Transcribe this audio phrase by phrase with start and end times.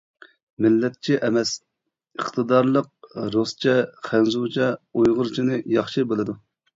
[0.65, 1.49] مىللەتچى ئەمەس،
[2.21, 2.87] ئىقتىدارلىق،
[3.35, 3.75] رۇسچە،
[4.07, 4.71] خەنزۇچە،
[5.03, 6.37] ئۇيغۇرچىنى ياخشى بىلىدۇ.